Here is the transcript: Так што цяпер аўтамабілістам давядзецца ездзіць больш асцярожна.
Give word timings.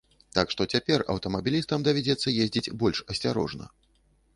Так 0.37 0.47
што 0.53 0.61
цяпер 0.75 0.99
аўтамабілістам 1.15 1.87
давядзецца 1.91 2.37
ездзіць 2.47 2.73
больш 2.83 3.07
асцярожна. 3.15 3.75